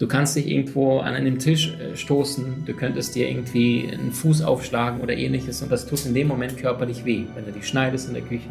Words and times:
Du 0.00 0.08
kannst 0.08 0.34
dich 0.34 0.48
irgendwo 0.48 1.00
an 1.00 1.12
einem 1.12 1.38
Tisch 1.38 1.74
äh, 1.74 1.94
stoßen, 1.94 2.64
du 2.64 2.72
könntest 2.72 3.14
dir 3.14 3.28
irgendwie 3.28 3.86
einen 3.92 4.12
Fuß 4.12 4.40
aufschlagen 4.40 5.02
oder 5.02 5.14
ähnliches 5.14 5.60
und 5.60 5.70
das 5.70 5.86
tut 5.86 6.06
in 6.06 6.14
dem 6.14 6.26
Moment 6.26 6.56
körperlich 6.56 7.04
weh, 7.04 7.24
wenn 7.34 7.44
du 7.44 7.52
dich 7.52 7.68
schneidest 7.68 8.08
in 8.08 8.14
der 8.14 8.22
Küche. 8.22 8.48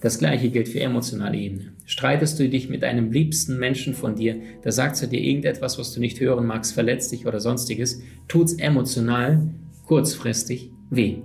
Das 0.00 0.18
gleiche 0.18 0.50
gilt 0.50 0.68
für 0.68 0.80
emotionale 0.80 1.36
Ebene. 1.36 1.72
Streitest 1.86 2.40
du 2.40 2.48
dich 2.48 2.68
mit 2.68 2.82
einem 2.82 3.12
liebsten 3.12 3.60
Menschen 3.60 3.94
von 3.94 4.16
dir, 4.16 4.40
da 4.62 4.72
sagt 4.72 5.00
er 5.00 5.06
dir 5.06 5.20
irgendetwas, 5.20 5.78
was 5.78 5.94
du 5.94 6.00
nicht 6.00 6.18
hören 6.18 6.46
magst, 6.46 6.74
verletzt 6.74 7.12
dich 7.12 7.28
oder 7.28 7.38
sonstiges, 7.38 8.02
tut's 8.26 8.54
emotional 8.54 9.54
kurzfristig 9.86 10.72
weh. 10.90 11.18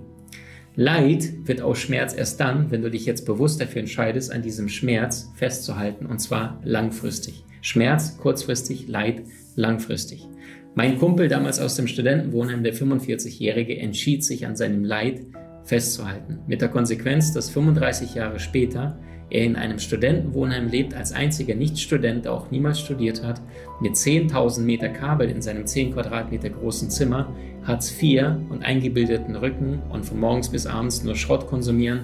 Leid 0.76 1.32
wird 1.46 1.62
aus 1.62 1.80
Schmerz 1.80 2.14
erst 2.14 2.38
dann, 2.38 2.70
wenn 2.70 2.82
du 2.82 2.92
dich 2.92 3.06
jetzt 3.06 3.26
bewusst 3.26 3.60
dafür 3.60 3.80
entscheidest, 3.80 4.30
an 4.30 4.42
diesem 4.42 4.68
Schmerz 4.68 5.32
festzuhalten 5.34 6.06
und 6.06 6.20
zwar 6.20 6.60
langfristig. 6.62 7.42
Schmerz 7.64 8.18
kurzfristig, 8.18 8.88
Leid 8.88 9.22
langfristig. 9.56 10.28
Mein 10.74 10.98
Kumpel 10.98 11.28
damals 11.28 11.60
aus 11.60 11.76
dem 11.76 11.86
Studentenwohnheim, 11.86 12.62
der 12.62 12.74
45-Jährige, 12.74 13.78
entschied 13.78 14.22
sich 14.22 14.44
an 14.46 14.54
seinem 14.54 14.84
Leid 14.84 15.22
festzuhalten. 15.64 16.40
Mit 16.46 16.60
der 16.60 16.68
Konsequenz, 16.68 17.32
dass 17.32 17.48
35 17.48 18.16
Jahre 18.16 18.38
später 18.38 18.98
er 19.30 19.44
in 19.44 19.56
einem 19.56 19.78
Studentenwohnheim 19.78 20.68
lebt, 20.68 20.92
als 20.92 21.12
einziger 21.12 21.54
Nicht-Student, 21.54 22.26
der 22.26 22.34
auch 22.34 22.50
niemals 22.50 22.80
studiert 22.80 23.22
hat, 23.22 23.40
mit 23.80 23.94
10.000 23.94 24.60
Meter 24.60 24.90
Kabel 24.90 25.30
in 25.30 25.40
seinem 25.40 25.66
10 25.66 25.94
Quadratmeter 25.94 26.50
großen 26.50 26.90
Zimmer, 26.90 27.34
Hartz 27.62 27.90
IV 27.98 28.24
und 28.50 28.62
eingebildeten 28.62 29.36
Rücken 29.36 29.80
und 29.88 30.04
von 30.04 30.20
morgens 30.20 30.50
bis 30.50 30.66
abends 30.66 31.02
nur 31.02 31.16
Schrott 31.16 31.46
konsumieren 31.46 32.00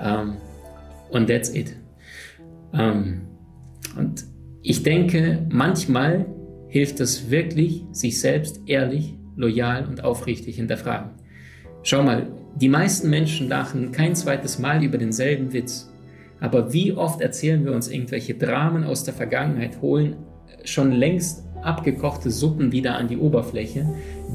ähm, 0.00 0.38
und 1.10 1.26
that's 1.26 1.54
it. 1.54 1.76
Ähm, 2.72 3.20
und 3.98 4.31
ich 4.62 4.82
denke, 4.82 5.46
manchmal 5.50 6.26
hilft 6.68 7.00
es 7.00 7.30
wirklich, 7.30 7.84
sich 7.92 8.20
selbst 8.20 8.60
ehrlich, 8.66 9.14
loyal 9.36 9.86
und 9.86 10.04
aufrichtig 10.04 10.56
hinterfragen. 10.56 11.10
Schau 11.82 12.02
mal, 12.02 12.28
die 12.56 12.68
meisten 12.68 13.10
Menschen 13.10 13.48
lachen 13.48 13.92
kein 13.92 14.14
zweites 14.14 14.58
Mal 14.58 14.84
über 14.84 14.98
denselben 14.98 15.52
Witz. 15.52 15.90
Aber 16.40 16.72
wie 16.72 16.92
oft 16.92 17.20
erzählen 17.20 17.64
wir 17.64 17.72
uns 17.72 17.88
irgendwelche 17.88 18.34
Dramen 18.34 18.84
aus 18.84 19.04
der 19.04 19.14
Vergangenheit, 19.14 19.80
holen 19.80 20.16
schon 20.64 20.92
längst 20.92 21.44
abgekochte 21.62 22.30
Suppen 22.30 22.72
wieder 22.72 22.96
an 22.96 23.08
die 23.08 23.16
Oberfläche, 23.16 23.86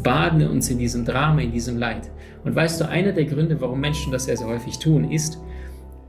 baden 0.03 0.45
uns 0.47 0.69
in 0.69 0.77
diesem 0.77 1.05
Drama, 1.05 1.41
in 1.41 1.51
diesem 1.51 1.77
Leid. 1.77 2.09
Und 2.43 2.55
weißt 2.55 2.79
du, 2.79 2.87
einer 2.87 3.11
der 3.11 3.25
Gründe, 3.25 3.59
warum 3.59 3.79
Menschen 3.79 4.11
das 4.11 4.25
sehr, 4.25 4.37
sehr 4.37 4.47
häufig 4.47 4.79
tun, 4.79 5.11
ist, 5.11 5.37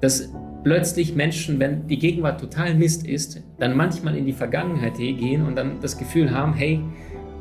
dass 0.00 0.32
plötzlich 0.64 1.14
Menschen, 1.14 1.58
wenn 1.58 1.86
die 1.86 1.98
Gegenwart 1.98 2.40
total 2.40 2.74
Mist 2.74 3.06
ist, 3.06 3.42
dann 3.58 3.76
manchmal 3.76 4.16
in 4.16 4.26
die 4.26 4.32
Vergangenheit 4.32 4.96
gehen 4.96 5.46
und 5.46 5.56
dann 5.56 5.80
das 5.80 5.98
Gefühl 5.98 6.30
haben, 6.30 6.54
hey, 6.54 6.80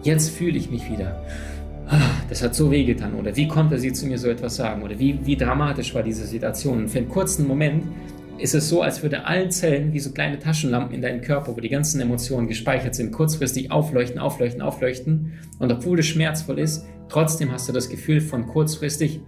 jetzt 0.03 0.29
fühle 0.29 0.57
ich 0.57 0.69
mich 0.69 0.89
wieder. 0.89 1.21
Ah, 1.89 2.01
das 2.29 2.43
hat 2.43 2.53
so 2.53 2.69
wehgetan. 2.69 3.15
Oder 3.15 3.35
wie 3.35 3.47
konnte 3.47 3.79
sie 3.79 3.93
zu 3.93 4.07
mir 4.07 4.17
so 4.17 4.29
etwas 4.29 4.57
sagen? 4.57 4.83
Oder 4.83 4.99
wie, 4.99 5.19
wie 5.25 5.37
dramatisch 5.37 5.95
war 5.95 6.03
diese 6.03 6.25
Situation? 6.25 6.79
Und 6.79 6.89
für 6.89 6.99
einen 6.99 7.09
kurzen 7.09 7.47
Moment 7.47 7.85
ist 8.37 8.53
es 8.53 8.69
so, 8.69 8.81
als 8.81 9.02
würde 9.02 9.25
allen 9.25 9.52
Zellen 9.52 9.93
wie 9.93 9.99
so 9.99 10.11
kleine 10.11 10.37
Taschenlampen 10.37 10.93
in 10.93 11.02
deinem 11.02 11.21
Körper, 11.21 11.55
wo 11.55 11.61
die 11.61 11.69
ganzen 11.69 12.02
Emotionen 12.02 12.47
gespeichert 12.47 12.93
sind, 12.93 13.11
kurzfristig 13.11 13.71
aufleuchten, 13.71 14.19
aufleuchten, 14.19 14.61
aufleuchten. 14.61 15.33
Und 15.59 15.71
obwohl 15.71 15.99
es 15.99 16.08
schmerzvoll 16.08 16.59
ist, 16.59 16.86
trotzdem 17.09 17.52
hast 17.52 17.69
du 17.69 17.73
das 17.73 17.89
Gefühl 17.89 18.21
von 18.21 18.47
kurzfristig, 18.47 19.21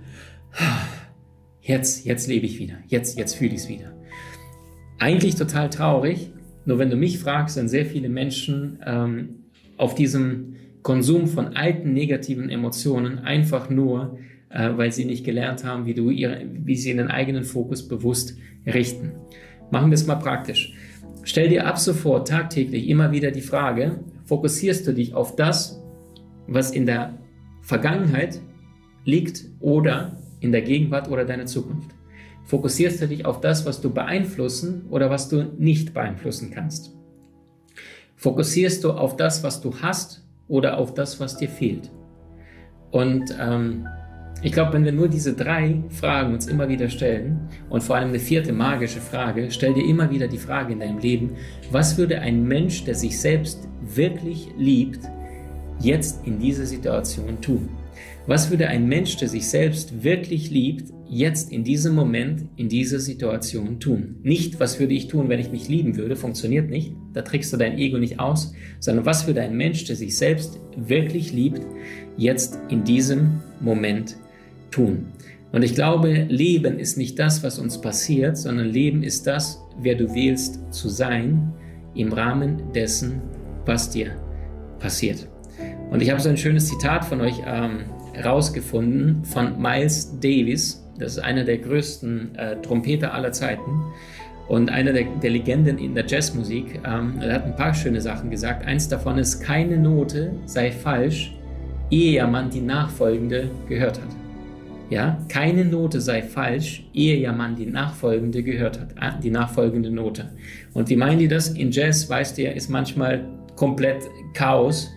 ah, 0.53 0.81
jetzt, 1.69 2.05
jetzt 2.05 2.27
lebe 2.27 2.47
ich 2.47 2.57
wieder, 2.57 2.79
jetzt, 2.87 3.17
jetzt 3.17 3.35
fühle 3.35 3.51
ich 3.51 3.61
es 3.61 3.69
wieder. 3.69 3.93
Eigentlich 4.97 5.35
total 5.35 5.69
traurig, 5.69 6.31
nur 6.65 6.79
wenn 6.79 6.89
du 6.89 6.95
mich 6.95 7.19
fragst, 7.19 7.55
sind 7.55 7.69
sehr 7.69 7.85
viele 7.85 8.09
Menschen 8.09 8.79
ähm, 8.85 9.29
auf 9.77 9.93
diesem 9.93 10.55
Konsum 10.81 11.27
von 11.27 11.55
alten 11.55 11.93
negativen 11.93 12.49
Emotionen 12.49 13.19
einfach 13.19 13.69
nur, 13.69 14.17
äh, 14.49 14.71
weil 14.75 14.91
sie 14.91 15.05
nicht 15.05 15.23
gelernt 15.23 15.63
haben, 15.63 15.85
wie, 15.85 15.93
du 15.93 16.09
ihre, 16.09 16.43
wie 16.51 16.75
sie 16.75 16.89
ihren 16.89 17.07
eigenen 17.07 17.43
Fokus 17.43 17.87
bewusst 17.87 18.35
richten. 18.65 19.11
Machen 19.71 19.91
wir 19.91 19.95
es 19.95 20.07
mal 20.07 20.15
praktisch. 20.15 20.73
Stell 21.23 21.49
dir 21.49 21.67
ab 21.67 21.77
sofort 21.77 22.27
tagtäglich 22.27 22.89
immer 22.89 23.11
wieder 23.11 23.29
die 23.29 23.41
Frage, 23.41 23.99
fokussierst 24.25 24.87
du 24.87 24.93
dich 24.93 25.13
auf 25.13 25.35
das, 25.35 25.79
was 26.47 26.71
in 26.71 26.87
der 26.87 27.13
Vergangenheit 27.61 28.41
liegt 29.05 29.45
oder 29.59 30.17
in 30.39 30.51
der 30.51 30.61
Gegenwart 30.61 31.09
oder 31.09 31.25
deiner 31.25 31.45
Zukunft? 31.45 31.91
Fokussierst 32.43 33.01
du 33.01 33.07
dich 33.07 33.25
auf 33.25 33.41
das, 33.41 33.65
was 33.65 33.81
du 33.81 33.91
beeinflussen 33.93 34.85
oder 34.89 35.09
was 35.09 35.29
du 35.29 35.51
nicht 35.57 35.93
beeinflussen 35.93 36.51
kannst? 36.51 36.95
Fokussierst 38.15 38.83
du 38.83 38.91
auf 38.91 39.15
das, 39.15 39.43
was 39.43 39.61
du 39.61 39.73
hast 39.81 40.25
oder 40.47 40.77
auf 40.77 40.93
das, 40.93 41.19
was 41.19 41.37
dir 41.37 41.47
fehlt? 41.47 41.91
Und 42.91 43.35
ähm, 43.39 43.87
ich 44.41 44.51
glaube, 44.51 44.73
wenn 44.73 44.85
wir 44.85 44.93
nur 44.93 45.09
diese 45.09 45.33
drei 45.33 45.83
Fragen 45.89 46.33
uns 46.33 46.47
immer 46.47 46.69
wieder 46.69 46.89
stellen 46.89 47.49
und 47.69 47.83
vor 47.83 47.97
allem 47.97 48.09
eine 48.09 48.19
vierte 48.19 48.53
magische 48.53 49.01
Frage, 49.01 49.51
stell 49.51 49.73
dir 49.73 49.85
immer 49.85 50.09
wieder 50.09 50.27
die 50.27 50.37
Frage 50.37 50.73
in 50.73 50.79
deinem 50.79 50.99
Leben, 50.99 51.35
was 51.71 51.97
würde 51.97 52.19
ein 52.19 52.47
Mensch, 52.47 52.85
der 52.85 52.95
sich 52.95 53.19
selbst 53.19 53.67
wirklich 53.81 54.49
liebt, 54.57 55.01
jetzt 55.79 56.25
in 56.25 56.39
dieser 56.39 56.65
Situation 56.65 57.41
tun? 57.41 57.69
Was 58.27 58.49
würde 58.49 58.67
ein 58.67 58.87
Mensch, 58.87 59.17
der 59.17 59.27
sich 59.27 59.47
selbst 59.47 60.03
wirklich 60.03 60.49
liebt, 60.49 60.91
jetzt 61.09 61.51
in 61.51 61.63
diesem 61.63 61.95
Moment, 61.95 62.47
in 62.55 62.69
dieser 62.69 62.99
Situation 62.99 63.79
tun? 63.79 64.17
Nicht, 64.21 64.59
was 64.59 64.79
würde 64.79 64.93
ich 64.93 65.07
tun, 65.07 65.29
wenn 65.29 65.39
ich 65.39 65.51
mich 65.51 65.67
lieben 65.67 65.97
würde, 65.97 66.15
funktioniert 66.15 66.69
nicht, 66.69 66.93
da 67.13 67.23
trickst 67.23 67.51
du 67.51 67.57
dein 67.57 67.77
Ego 67.77 67.97
nicht 67.97 68.19
aus, 68.19 68.53
sondern 68.79 69.05
was 69.05 69.25
würde 69.25 69.41
ein 69.41 69.57
Mensch, 69.57 69.85
der 69.85 69.95
sich 69.95 70.17
selbst 70.17 70.59
wirklich 70.75 71.33
liebt, 71.33 71.61
jetzt 72.17 72.59
in 72.69 72.83
diesem 72.83 73.39
Moment 73.59 74.17
tun? 74.71 75.07
Und 75.51 75.63
ich 75.63 75.73
glaube, 75.73 76.27
Leben 76.29 76.77
ist 76.77 76.97
nicht 76.97 77.17
das, 77.17 77.43
was 77.43 77.57
uns 77.57 77.81
passiert, 77.81 78.37
sondern 78.37 78.67
Leben 78.67 79.01
ist 79.01 79.25
das, 79.25 79.59
wer 79.81 79.95
du 79.95 80.13
wählst 80.13 80.59
zu 80.71 80.89
sein, 80.89 81.53
im 81.95 82.13
Rahmen 82.13 82.71
dessen, 82.73 83.21
was 83.65 83.89
dir 83.89 84.15
passiert. 84.77 85.27
Und 85.89 86.01
ich 86.01 86.09
habe 86.11 86.19
so 86.19 86.29
ein 86.29 86.37
schönes 86.37 86.67
Zitat 86.67 87.05
von 87.05 87.21
euch 87.21 87.41
ähm, 87.45 87.85
rausgefunden 88.23 89.23
von 89.23 89.59
Miles 89.59 90.19
Davis. 90.19 90.85
Das 90.99 91.13
ist 91.13 91.19
einer 91.19 91.43
der 91.43 91.57
größten 91.57 92.35
äh, 92.35 92.61
Trompeter 92.61 93.13
aller 93.13 93.31
Zeiten 93.31 93.83
und 94.47 94.69
einer 94.69 94.93
der, 94.93 95.05
der 95.21 95.29
Legenden 95.31 95.77
in 95.77 95.95
der 95.95 96.05
Jazzmusik. 96.05 96.81
Ähm, 96.85 97.19
er 97.21 97.35
hat 97.35 97.45
ein 97.45 97.55
paar 97.55 97.73
schöne 97.73 98.01
Sachen 98.01 98.29
gesagt. 98.29 98.65
Eins 98.65 98.87
davon 98.87 99.17
ist, 99.17 99.41
keine 99.41 99.77
Note 99.77 100.33
sei 100.45 100.71
falsch, 100.71 101.35
ehe 101.89 102.25
man 102.27 102.49
die 102.49 102.61
nachfolgende 102.61 103.49
gehört 103.67 103.99
hat. 103.99 104.09
Ja, 104.89 105.19
keine 105.29 105.65
Note 105.65 106.01
sei 106.01 106.23
falsch, 106.23 106.83
ehe 106.93 107.17
ja 107.17 107.31
man 107.31 107.55
die 107.55 107.67
nachfolgende 107.67 108.41
gehört 108.43 108.79
hat, 108.79 108.91
äh, 108.99 109.19
die 109.21 109.29
nachfolgende 109.31 109.91
Note. 109.91 110.31
Und 110.73 110.89
wie 110.89 110.95
meinen 110.95 111.19
die 111.19 111.27
das? 111.27 111.49
In 111.49 111.71
Jazz, 111.71 112.09
weißt 112.09 112.37
du 112.37 112.43
ja, 112.43 112.51
ist 112.51 112.69
manchmal 112.69 113.23
komplett 113.55 114.03
Chaos 114.33 114.91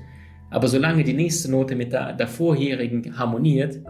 aber 0.53 0.69
solange 0.69 1.03
die 1.03 1.15
nächste 1.15 1.51
Note 1.51 1.75
mit 1.75 1.93
der, 1.93 2.12
der 2.12 2.29
vorherigen 2.29 3.19
harmoniert, 3.19 3.81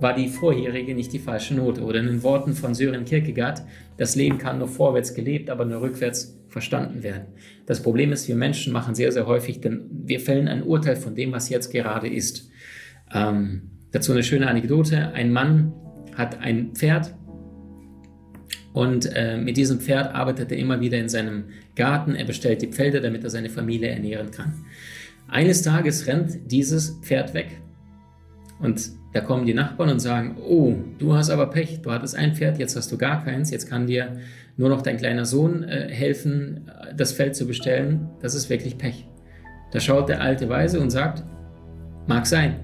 war 0.00 0.14
die 0.14 0.28
vorherige 0.28 0.94
nicht 0.94 1.12
die 1.12 1.18
falsche 1.18 1.54
Note. 1.54 1.82
Oder 1.82 2.00
in 2.00 2.06
den 2.06 2.22
Worten 2.22 2.54
von 2.54 2.74
Sören 2.74 3.04
Kierkegaard, 3.04 3.62
das 3.96 4.16
Leben 4.16 4.38
kann 4.38 4.58
nur 4.58 4.68
vorwärts 4.68 5.12
gelebt, 5.14 5.50
aber 5.50 5.64
nur 5.64 5.82
rückwärts 5.82 6.38
verstanden 6.48 7.02
werden. 7.02 7.26
Das 7.66 7.82
Problem 7.82 8.12
ist, 8.12 8.26
wir 8.28 8.36
Menschen 8.36 8.72
machen 8.72 8.94
sehr, 8.94 9.12
sehr 9.12 9.26
häufig, 9.26 9.60
denn 9.60 9.82
wir 9.90 10.20
fällen 10.20 10.48
ein 10.48 10.62
Urteil 10.62 10.96
von 10.96 11.14
dem, 11.14 11.32
was 11.32 11.50
jetzt 11.50 11.70
gerade 11.70 12.08
ist. 12.08 12.48
Ähm, 13.12 13.70
dazu 13.90 14.12
eine 14.12 14.22
schöne 14.22 14.48
Anekdote. 14.48 15.12
Ein 15.12 15.32
Mann 15.32 15.72
hat 16.14 16.40
ein 16.40 16.72
Pferd 16.74 17.14
und 18.72 19.10
äh, 19.14 19.36
mit 19.36 19.56
diesem 19.56 19.80
Pferd 19.80 20.14
arbeitet 20.14 20.52
er 20.52 20.58
immer 20.58 20.80
wieder 20.80 20.98
in 20.98 21.08
seinem 21.08 21.44
Garten. 21.74 22.14
Er 22.14 22.24
bestellt 22.24 22.62
die 22.62 22.68
Pfelde, 22.68 23.00
damit 23.00 23.24
er 23.24 23.30
seine 23.30 23.50
Familie 23.50 23.88
ernähren 23.88 24.30
kann. 24.30 24.64
Eines 25.28 25.62
Tages 25.62 26.06
rennt 26.06 26.50
dieses 26.50 26.98
Pferd 27.02 27.34
weg. 27.34 27.60
Und 28.60 28.90
da 29.12 29.20
kommen 29.20 29.46
die 29.46 29.54
Nachbarn 29.54 29.90
und 29.90 30.00
sagen, 30.00 30.36
oh, 30.46 30.74
du 30.98 31.14
hast 31.14 31.30
aber 31.30 31.46
Pech, 31.50 31.80
du 31.82 31.92
hattest 31.92 32.16
ein 32.16 32.34
Pferd, 32.34 32.58
jetzt 32.58 32.76
hast 32.76 32.90
du 32.90 32.98
gar 32.98 33.24
keins, 33.24 33.50
jetzt 33.50 33.68
kann 33.68 33.86
dir 33.86 34.18
nur 34.56 34.68
noch 34.68 34.82
dein 34.82 34.96
kleiner 34.96 35.24
Sohn 35.24 35.62
äh, 35.62 35.88
helfen, 35.88 36.70
das 36.96 37.12
Feld 37.12 37.36
zu 37.36 37.46
bestellen. 37.46 38.08
Das 38.20 38.34
ist 38.34 38.50
wirklich 38.50 38.76
Pech. 38.76 39.06
Da 39.70 39.80
schaut 39.80 40.08
der 40.08 40.20
alte 40.20 40.48
Weise 40.48 40.80
und 40.80 40.90
sagt, 40.90 41.22
Mag 42.08 42.26
sein. 42.26 42.56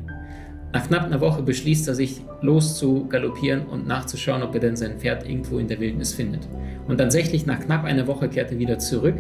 Nach 0.73 0.89
knapp 0.89 1.05
einer 1.05 1.21
Woche 1.21 1.43
beschließt 1.43 1.87
er 1.89 1.95
sich, 1.95 2.23
loszugaloppieren 2.41 3.67
und 3.67 3.87
nachzuschauen, 3.87 4.43
ob 4.43 4.55
er 4.55 4.61
denn 4.61 4.75
sein 4.75 4.99
Pferd 4.99 5.29
irgendwo 5.29 5.59
in 5.59 5.69
der 5.69 5.79
Wildnis 5.81 6.15
findet. 6.15 6.49
Und 6.89 6.97
tatsächlich 6.97 7.45
nach 7.45 7.61
knapp 7.61 7.85
einer 7.85 8.07
Woche 8.07 8.31
kehrt 8.31 8.51
er 8.51 8.59
wieder 8.59 8.79
zurück 8.79 9.17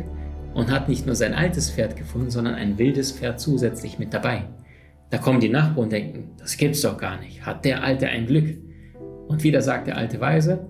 und 0.55 0.71
hat 0.71 0.89
nicht 0.89 1.05
nur 1.07 1.15
sein 1.15 1.35
altes 1.35 1.71
Pferd 1.71 1.97
gefunden, 1.97 2.31
sondern 2.31 2.55
ein 2.55 2.79
wildes 2.79 3.13
Pferd 3.13 3.41
zusätzlich 3.41 3.99
mit 3.99 4.15
dabei. 4.15 4.45
Da 5.11 5.19
kommen 5.19 5.41
die 5.41 5.49
Nachbarn 5.49 5.85
und 5.85 5.93
denken, 5.93 6.31
das 6.39 6.57
gibt's 6.57 6.81
doch 6.81 6.97
gar 6.97 7.21
nicht. 7.21 7.45
Hat 7.45 7.65
der 7.65 7.83
Alte 7.83 8.09
ein 8.09 8.27
Glück? 8.27 8.57
Und 9.29 9.43
wieder 9.43 9.63
sagt 9.63 9.87
der 9.87 9.97
alte 9.97 10.21
Weise, 10.21 10.67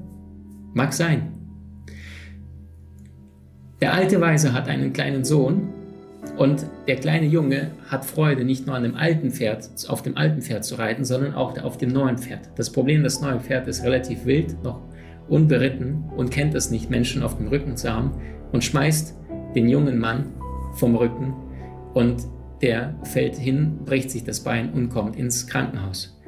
mag 0.73 0.93
sein. 0.93 1.33
Der 3.81 3.93
alte 3.93 4.21
Weise 4.21 4.53
hat 4.53 4.69
einen 4.69 4.93
kleinen 4.93 5.25
Sohn 5.25 5.69
und 6.39 6.67
der 6.89 6.97
kleine 6.97 7.27
Junge 7.27 7.71
hat 7.89 8.05
Freude, 8.05 8.45
nicht 8.45 8.67
nur 8.67 8.75
an 8.77 8.83
dem 8.83 8.95
alten 8.95 9.31
Pferd, 9.31 9.69
auf 9.89 10.03
dem 10.03 10.17
alten 10.17 10.41
Pferd 10.41 10.65
zu 10.65 10.77
reiten, 10.77 11.05
sondern 11.05 11.35
auch 11.35 11.61
auf 11.63 11.77
dem 11.77 11.91
neuen 11.91 12.19
Pferd. 12.19 12.51
Das 12.57 12.71
Problem, 12.71 13.03
das 13.03 13.21
neue 13.21 13.41
Pferd 13.41 13.69
ist 13.69 13.85
relativ 13.85 14.25
wild, 14.25 14.63
noch 14.63 14.81
unberitten 15.29 16.05
und 16.17 16.31
kennt 16.31 16.55
es 16.55 16.71
nicht, 16.71 16.91
Menschen 16.91 17.23
auf 17.23 17.37
dem 17.37 17.49
Rücken 17.49 17.77
zu 17.77 17.93
haben 17.93 18.13
und 18.53 18.65
schmeißt 18.65 19.15
den 19.55 19.69
jungen 19.69 19.99
Mann 19.99 20.27
vom 20.75 20.97
Rücken 20.97 21.35
und 21.95 22.25
der 22.63 22.95
fällt 23.05 23.37
hin, 23.37 23.79
bricht 23.85 24.11
sich 24.11 24.25
das 24.25 24.41
Bein 24.41 24.73
und 24.73 24.89
kommt 24.89 25.17
ins 25.17 25.47
Krankenhaus. 25.47 26.19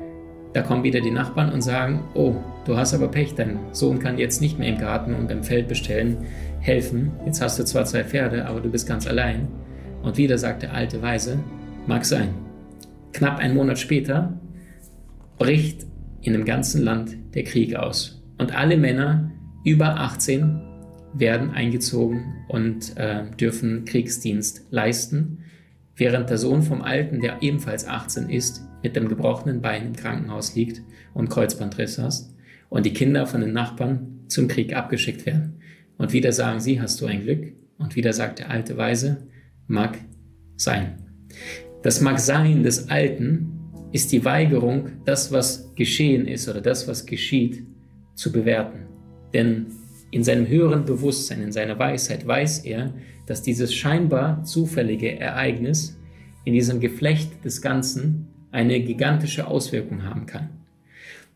Da 0.52 0.62
kommen 0.62 0.84
wieder 0.84 1.00
die 1.00 1.10
Nachbarn 1.10 1.52
und 1.52 1.60
sagen, 1.60 2.04
oh, 2.14 2.34
du 2.64 2.76
hast 2.76 2.94
aber 2.94 3.08
Pech, 3.08 3.34
dein 3.34 3.58
Sohn 3.72 3.98
kann 3.98 4.18
jetzt 4.18 4.40
nicht 4.40 4.58
mehr 4.58 4.68
im 4.68 4.78
Garten 4.78 5.14
und 5.14 5.30
im 5.30 5.42
Feld 5.42 5.68
bestellen, 5.68 6.18
helfen. 6.60 7.12
Jetzt 7.26 7.42
hast 7.42 7.58
du 7.58 7.64
zwar 7.64 7.84
zwei 7.84 8.04
Pferde, 8.04 8.46
aber 8.46 8.60
du 8.60 8.70
bist 8.70 8.88
ganz 8.88 9.06
allein. 9.06 9.48
Und 10.02 10.16
wieder 10.16 10.38
sagt 10.38 10.62
der 10.62 10.72
alte 10.72 11.02
Weise, 11.02 11.38
mag 11.86 12.04
sein. 12.04 12.28
Knapp 13.12 13.38
einen 13.38 13.54
Monat 13.54 13.78
später 13.78 14.40
bricht 15.38 15.86
in 16.22 16.32
dem 16.32 16.44
ganzen 16.44 16.82
Land 16.82 17.16
der 17.34 17.44
Krieg 17.44 17.76
aus. 17.76 18.22
Und 18.38 18.54
alle 18.54 18.76
Männer 18.76 19.30
über 19.64 20.00
18 20.00 20.60
werden 21.18 21.50
eingezogen 21.50 22.44
und 22.48 22.96
äh, 22.96 23.24
dürfen 23.38 23.84
Kriegsdienst 23.84 24.66
leisten, 24.70 25.38
während 25.96 26.30
der 26.30 26.38
Sohn 26.38 26.62
vom 26.62 26.82
Alten, 26.82 27.20
der 27.20 27.42
ebenfalls 27.42 27.86
18 27.86 28.28
ist, 28.28 28.62
mit 28.82 28.96
dem 28.96 29.08
gebrochenen 29.08 29.62
Bein 29.62 29.86
im 29.86 29.96
Krankenhaus 29.96 30.54
liegt 30.54 30.82
und 31.14 31.30
Kreuzbandriss 31.30 31.98
hast 31.98 32.34
und 32.68 32.86
die 32.86 32.92
Kinder 32.92 33.26
von 33.26 33.40
den 33.40 33.52
Nachbarn 33.52 34.20
zum 34.28 34.48
Krieg 34.48 34.74
abgeschickt 34.74 35.26
werden. 35.26 35.60
Und 35.98 36.12
wieder 36.12 36.32
sagen 36.32 36.60
sie, 36.60 36.80
hast 36.80 37.00
du 37.00 37.06
ein 37.06 37.22
Glück? 37.22 37.52
Und 37.78 37.96
wieder 37.96 38.12
sagt 38.12 38.38
der 38.38 38.50
alte 38.50 38.76
Weise, 38.76 39.26
mag 39.66 39.98
sein. 40.56 40.98
Das 41.82 42.00
mag 42.00 42.18
sein 42.18 42.62
des 42.62 42.90
Alten 42.90 43.52
ist 43.92 44.12
die 44.12 44.24
Weigerung, 44.24 44.90
das, 45.04 45.32
was 45.32 45.74
geschehen 45.74 46.26
ist 46.26 46.48
oder 46.48 46.60
das, 46.60 46.86
was 46.88 47.06
geschieht, 47.06 47.62
zu 48.14 48.32
bewerten. 48.32 48.86
Denn 49.32 49.66
in 50.10 50.24
seinem 50.24 50.48
höheren 50.48 50.84
Bewusstsein, 50.84 51.42
in 51.42 51.52
seiner 51.52 51.78
Weisheit 51.78 52.26
weiß 52.26 52.64
er, 52.64 52.94
dass 53.26 53.42
dieses 53.42 53.74
scheinbar 53.74 54.44
zufällige 54.44 55.18
Ereignis 55.18 55.98
in 56.44 56.54
diesem 56.54 56.80
Geflecht 56.80 57.44
des 57.44 57.60
Ganzen 57.60 58.28
eine 58.52 58.80
gigantische 58.80 59.48
Auswirkung 59.48 60.04
haben 60.04 60.26
kann. 60.26 60.48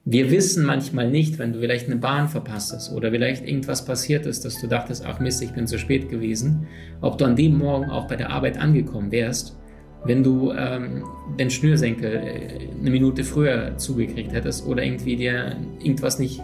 Wir 0.07 0.31
wissen 0.31 0.65
manchmal 0.65 1.11
nicht, 1.11 1.39
wenn 1.39 1.53
du 1.53 1.61
vielleicht 1.61 1.87
eine 1.87 1.97
Bahn 1.97 2.29
verpasst 2.29 2.73
hast 2.73 2.91
oder 2.93 3.11
vielleicht 3.11 3.47
irgendwas 3.47 3.85
passiert 3.85 4.25
ist, 4.25 4.45
dass 4.47 4.59
du 4.59 4.67
dachtest, 4.67 5.05
ach 5.05 5.21
Mist, 5.21 5.43
ich 5.43 5.53
bin 5.53 5.67
zu 5.67 5.79
spät 5.79 6.09
gewesen, 6.09 6.67
ob 7.03 7.19
du 7.19 7.27
an 7.27 7.37
dem 7.37 7.59
Morgen 7.59 7.91
auch 7.91 8.09
bei 8.09 8.17
der 8.17 8.31
Arbeit 8.31 8.57
angekommen 8.59 9.13
wärst, 9.13 9.59
wenn 10.05 10.23
du 10.23 10.53
ähm, 10.53 11.05
den 11.39 11.51
Schnürsenkel 11.51 12.15
äh, 12.15 12.69
eine 12.81 12.91
Minute 12.91 13.25
früher 13.25 13.77
zugekriegt 13.77 14.33
hättest 14.33 14.67
oder 14.67 14.83
irgendwie 14.83 15.17
dir 15.17 15.57
irgendwas 15.83 16.19
nicht 16.19 16.41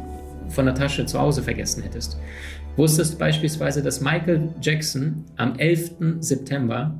von 0.49 0.67
der 0.67 0.75
Tasche 0.75 1.07
zu 1.07 1.21
Hause 1.21 1.43
vergessen 1.43 1.83
hättest. 1.83 2.19
Wusstest 2.77 3.19
beispielsweise, 3.19 3.83
dass 3.83 4.01
Michael 4.01 4.51
Jackson 4.61 5.25
am 5.37 5.59
11. 5.59 5.93
September 6.21 6.95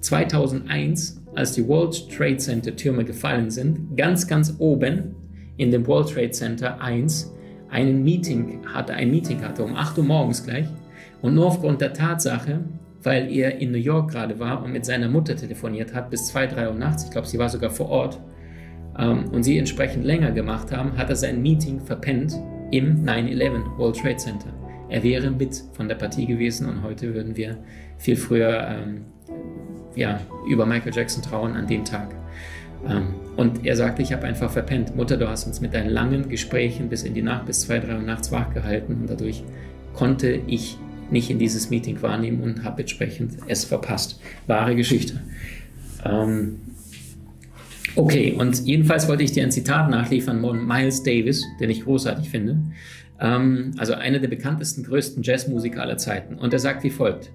2001, 0.00 1.22
als 1.34 1.52
die 1.52 1.66
World 1.66 2.08
Trade 2.10 2.38
Center 2.38 2.74
Türme 2.74 3.04
gefallen 3.04 3.50
sind, 3.50 3.96
ganz, 3.96 4.26
ganz 4.26 4.54
oben 4.58 5.14
in 5.56 5.70
dem 5.70 5.86
World 5.86 6.12
Trade 6.12 6.30
Center 6.30 6.80
1 6.80 7.32
einen 7.70 8.02
Meeting 8.02 8.60
hatte, 8.72 8.94
ein 8.94 9.10
Meeting 9.10 9.42
hatte 9.42 9.62
um 9.62 9.74
8 9.74 9.98
Uhr 9.98 10.04
morgens 10.04 10.44
gleich 10.44 10.66
und 11.20 11.34
nur 11.34 11.46
aufgrund 11.46 11.80
der 11.80 11.92
Tatsache, 11.92 12.60
weil 13.02 13.30
er 13.30 13.58
in 13.58 13.72
New 13.72 13.78
York 13.78 14.10
gerade 14.10 14.38
war 14.38 14.62
und 14.62 14.72
mit 14.72 14.84
seiner 14.84 15.08
Mutter 15.08 15.36
telefoniert 15.36 15.94
hat 15.94 16.10
bis 16.10 16.26
2, 16.28 16.46
3 16.48 16.68
Uhr 16.68 16.74
nachts, 16.74 17.04
ich 17.04 17.10
glaube, 17.10 17.26
sie 17.26 17.38
war 17.38 17.48
sogar 17.48 17.70
vor 17.70 17.88
Ort, 17.88 18.20
ähm, 18.98 19.28
und 19.30 19.42
sie 19.42 19.58
entsprechend 19.58 20.04
länger 20.04 20.32
gemacht 20.32 20.72
haben, 20.72 20.96
hat 20.96 21.10
er 21.10 21.16
sein 21.16 21.42
Meeting 21.42 21.80
verpennt 21.80 22.38
im 22.70 23.04
9-11 23.04 23.78
World 23.78 23.96
Trade 23.96 24.16
Center. 24.16 24.52
Er 24.88 25.02
wäre 25.02 25.30
mit 25.30 25.62
von 25.72 25.88
der 25.88 25.96
Partie 25.96 26.26
gewesen 26.26 26.68
und 26.68 26.82
heute 26.82 27.14
würden 27.14 27.36
wir 27.36 27.58
viel 27.98 28.16
früher 28.16 28.66
ähm, 28.68 29.04
ja, 29.94 30.20
über 30.48 30.64
Michael 30.64 30.94
Jackson 30.94 31.22
trauern 31.22 31.54
an 31.54 31.66
dem 31.66 31.84
Tag. 31.84 32.14
Ähm, 32.86 33.14
und 33.36 33.66
er 33.66 33.76
sagte, 33.76 34.02
ich 34.02 34.12
habe 34.12 34.26
einfach 34.26 34.50
verpennt. 34.50 34.96
Mutter, 34.96 35.16
du 35.16 35.28
hast 35.28 35.46
uns 35.46 35.60
mit 35.60 35.74
deinen 35.74 35.90
langen 35.90 36.28
Gesprächen 36.28 36.88
bis 36.88 37.02
in 37.02 37.14
die 37.14 37.22
Nacht, 37.22 37.46
bis 37.46 37.60
zwei, 37.60 37.78
drei 37.78 37.96
Uhr 37.96 38.02
nachts 38.02 38.32
wachgehalten 38.32 38.96
und 38.96 39.10
dadurch 39.10 39.42
konnte 39.94 40.40
ich 40.46 40.78
nicht 41.10 41.30
in 41.30 41.38
dieses 41.38 41.70
Meeting 41.70 42.00
wahrnehmen 42.02 42.42
und 42.42 42.64
habe 42.64 42.82
entsprechend 42.82 43.32
es 43.46 43.64
verpasst. 43.64 44.20
Wahre 44.46 44.76
Geschichte. 44.76 45.20
Ähm, 46.04 46.60
okay, 47.98 48.32
und 48.32 48.64
jedenfalls 48.66 49.08
wollte 49.08 49.24
ich 49.24 49.32
dir 49.32 49.42
ein 49.42 49.50
Zitat 49.50 49.90
nachliefern 49.90 50.40
von 50.40 50.66
Miles 50.66 51.02
Davis, 51.02 51.44
den 51.60 51.70
ich 51.70 51.84
großartig 51.84 52.30
finde. 52.30 52.62
Ähm, 53.20 53.72
also 53.76 53.94
einer 53.94 54.18
der 54.18 54.28
bekanntesten, 54.28 54.84
größten 54.84 55.22
Jazzmusiker 55.22 55.82
aller 55.82 55.98
Zeiten. 55.98 56.34
Und 56.34 56.52
er 56.52 56.58
sagt 56.58 56.84
wie 56.84 56.90
folgt. 56.90 57.32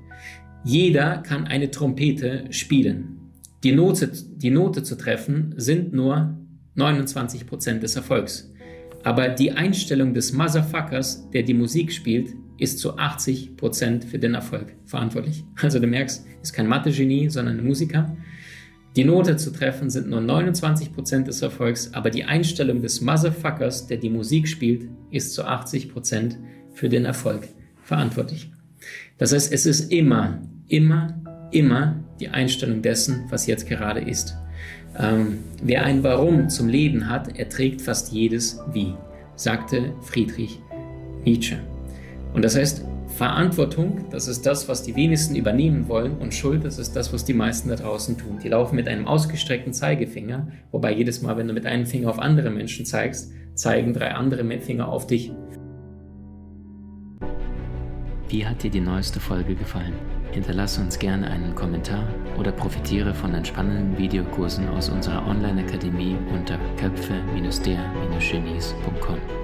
Jeder 0.63 1.17
kann 1.17 1.45
eine 1.45 1.69
Trompete 1.69 2.45
spielen. 2.51 3.19
Die 3.63 3.73
Note, 3.73 4.11
die 4.37 4.49
Note 4.49 4.83
zu 4.83 4.95
treffen 4.95 5.53
sind 5.57 5.93
nur 5.93 6.37
29 6.75 7.45
Prozent 7.45 7.83
des 7.83 7.95
Erfolgs. 7.95 8.51
Aber 9.03 9.27
die 9.27 9.51
Einstellung 9.51 10.13
des 10.13 10.31
Motherfuckers, 10.31 11.29
der 11.31 11.43
die 11.43 11.53
Musik 11.53 11.91
spielt, 11.91 12.29
ist 12.57 12.79
zu 12.79 12.97
80 12.97 13.57
Prozent 13.57 14.05
für 14.05 14.19
den 14.19 14.35
Erfolg 14.35 14.73
verantwortlich. 14.85 15.43
Also 15.61 15.79
du 15.79 15.87
merkst, 15.87 16.25
ist 16.41 16.53
kein 16.53 16.67
Mathe-Genie, 16.67 17.29
sondern 17.29 17.59
ein 17.59 17.65
Musiker. 17.65 18.15
Die 18.95 19.03
Note 19.03 19.37
zu 19.37 19.51
treffen 19.51 19.89
sind 19.89 20.09
nur 20.09 20.21
29 20.21 20.93
Prozent 20.93 21.27
des 21.27 21.41
Erfolgs, 21.41 21.93
aber 21.93 22.11
die 22.11 22.25
Einstellung 22.25 22.81
des 22.81 23.01
Motherfuckers, 23.01 23.87
der 23.87 23.97
die 23.97 24.11
Musik 24.11 24.47
spielt, 24.47 24.87
ist 25.09 25.33
zu 25.33 25.45
80 25.45 25.91
Prozent 25.91 26.37
für 26.73 26.89
den 26.89 27.05
Erfolg 27.05 27.47
verantwortlich. 27.81 28.51
Das 29.17 29.33
heißt, 29.33 29.51
es 29.51 29.65
ist 29.65 29.91
immer, 29.91 30.41
immer, 30.67 31.19
immer 31.51 32.03
die 32.19 32.29
Einstellung 32.29 32.83
dessen, 32.83 33.25
was 33.29 33.47
jetzt 33.47 33.67
gerade 33.67 33.99
ist. 33.99 34.35
Ähm, 34.99 35.39
wer 35.63 35.85
ein 35.85 36.03
Warum 36.03 36.49
zum 36.49 36.67
Leben 36.67 37.09
hat, 37.09 37.39
erträgt 37.39 37.81
fast 37.81 38.11
jedes 38.11 38.59
Wie, 38.73 38.93
sagte 39.35 39.93
Friedrich 40.01 40.59
Nietzsche. 41.25 41.57
Und 42.33 42.45
das 42.45 42.55
heißt, 42.55 42.85
Verantwortung, 43.07 44.05
das 44.09 44.27
ist 44.27 44.45
das, 44.45 44.67
was 44.67 44.83
die 44.83 44.95
wenigsten 44.95 45.35
übernehmen 45.35 45.87
wollen, 45.87 46.17
und 46.17 46.33
Schuld, 46.33 46.65
das 46.65 46.79
ist 46.79 46.95
das, 46.95 47.13
was 47.13 47.25
die 47.25 47.33
meisten 47.33 47.69
da 47.69 47.75
draußen 47.75 48.17
tun. 48.17 48.39
Die 48.43 48.49
laufen 48.49 48.75
mit 48.75 48.87
einem 48.87 49.07
ausgestreckten 49.07 49.73
Zeigefinger, 49.73 50.47
wobei 50.71 50.93
jedes 50.93 51.21
Mal, 51.21 51.37
wenn 51.37 51.47
du 51.47 51.53
mit 51.53 51.65
einem 51.65 51.85
Finger 51.85 52.09
auf 52.09 52.19
andere 52.19 52.49
Menschen 52.49 52.85
zeigst, 52.85 53.31
zeigen 53.53 53.93
drei 53.93 54.13
andere 54.13 54.43
Finger 54.59 54.87
auf 54.87 55.07
dich. 55.07 55.31
Wie 58.29 58.47
hat 58.47 58.63
dir 58.63 58.71
die 58.71 58.81
neueste 58.81 59.19
Folge 59.19 59.53
gefallen? 59.53 59.93
Hinterlasse 60.31 60.81
uns 60.81 60.97
gerne 60.97 61.29
einen 61.29 61.53
Kommentar 61.53 62.07
oder 62.39 62.51
profitiere 62.51 63.13
von 63.13 63.35
entspannenden 63.35 63.95
Videokursen 63.95 64.67
aus 64.69 64.89
unserer 64.89 65.27
Online-Akademie 65.27 66.17
unter 66.33 66.57
köpfe-der-genies.com. 66.77 69.42